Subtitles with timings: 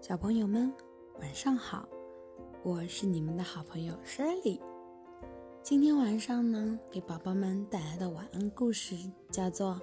[0.00, 0.72] 小朋友们，
[1.20, 1.86] 晚上好！
[2.62, 4.58] 我是你们的好朋友 Shirley。
[5.62, 8.96] 今天晚上呢，给宝宝们带来的晚安故事
[9.30, 9.74] 叫做《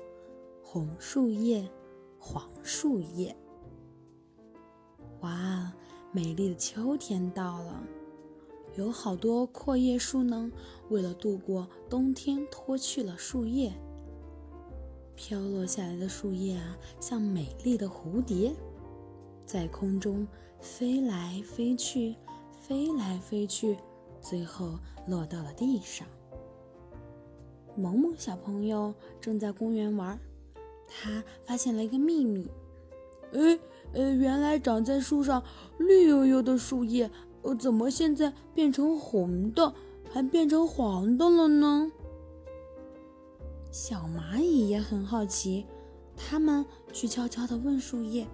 [0.64, 1.70] 红树叶，
[2.18, 3.38] 黄树叶》。
[5.22, 5.72] 哇，
[6.12, 7.84] 美丽的秋天到了，
[8.76, 10.52] 有好多阔叶树呢，
[10.90, 13.72] 为了度过冬天，脱去了树叶。
[15.16, 18.52] 飘落下来的树叶啊，像美丽的蝴蝶。
[19.48, 20.28] 在空中
[20.60, 22.14] 飞来飞去，
[22.52, 23.78] 飞来飞去，
[24.22, 26.06] 最后落到了地上。
[27.78, 30.20] 萌萌小朋友正在公园玩，
[30.86, 32.52] 他发现了一个秘密。
[33.32, 33.58] 哎，
[33.94, 35.42] 呃，原来长在树上
[35.78, 37.10] 绿油油的树叶，
[37.44, 39.74] 呃，怎么现在变成红的，
[40.12, 41.90] 还变成黄的了呢？
[43.72, 45.66] 小蚂蚁也很好奇，
[46.18, 48.28] 它们去悄悄地问树叶。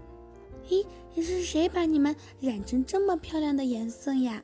[0.69, 0.85] 咦，
[1.21, 4.41] 是谁把你们染成这么漂亮的颜色呀？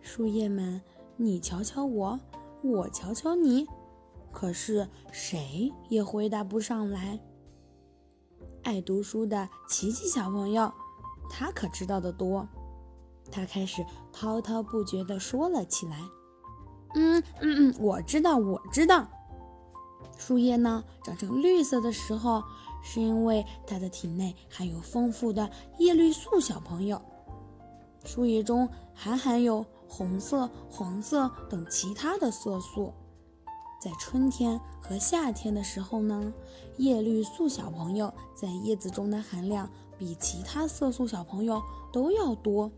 [0.00, 0.82] 树叶们，
[1.16, 2.18] 你瞧瞧我，
[2.62, 3.66] 我瞧瞧你，
[4.32, 7.20] 可是谁也回答不上来。
[8.64, 10.72] 爱读书的琪琪小朋友，
[11.30, 12.48] 他可知道的多，
[13.30, 16.00] 他开始滔滔不绝地说了起来
[16.94, 19.06] ：“嗯嗯嗯，我知道，我知道。
[20.18, 22.42] 树叶呢，长成绿色的时候。”
[22.82, 27.00] 是因为它的体内含有丰富的叶绿素，小朋友，
[28.04, 32.92] 树叶中还含有红色、黄色等其他的色素。
[33.80, 36.32] 在春天和夏天的时候呢，
[36.76, 41.60] 叶绿素小朋友在叶子中的含量比其他色素小朋友
[41.92, 42.70] 都要多，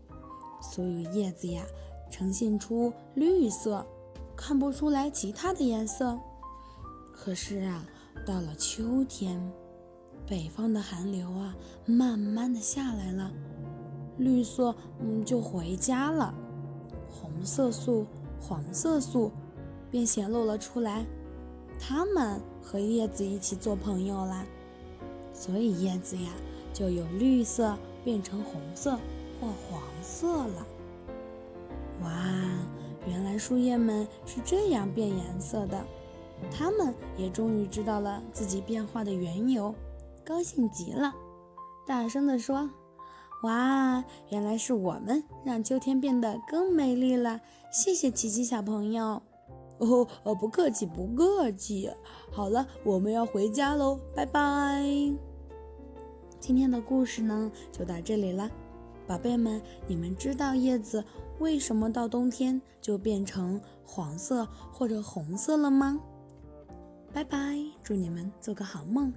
[0.61, 1.63] 所以叶子呀
[2.11, 3.85] 呈现出绿色，
[4.35, 6.17] 看不出来其他的颜色。
[7.13, 7.85] 可是啊，
[8.25, 9.39] 到了秋天。
[10.27, 13.31] 北方的寒流啊，慢慢的下来了，
[14.17, 16.33] 绿色嗯就回家了，
[17.11, 18.07] 红色素、
[18.39, 19.31] 黄色素
[19.91, 21.05] 便显露了出来，
[21.79, 24.45] 它们和叶子一起做朋友啦，
[25.31, 26.31] 所以叶子呀
[26.73, 28.97] 就由绿色变成红色
[29.39, 30.65] 或黄色了。
[32.03, 32.09] 哇，
[33.07, 35.85] 原来树叶们是这样变颜色的，
[36.51, 39.73] 它们也终于知道了自己变化的缘由。
[40.25, 41.13] 高兴极了，
[41.85, 42.69] 大声地说
[43.43, 47.39] ：“哇，原来是我们让秋天变得更美丽了！
[47.71, 49.21] 谢谢琪琪小朋友。”
[49.77, 51.91] 哦，呃，不客气，不客气。
[52.31, 54.83] 好了，我们要回家喽，拜拜。
[56.39, 58.49] 今天的故事呢，就到这里了，
[59.05, 61.03] 宝贝们，你们知道叶子
[61.39, 65.99] 为什么到冬天就变成黄色或者红色了吗？
[67.13, 69.13] 拜拜，祝你们做个好梦。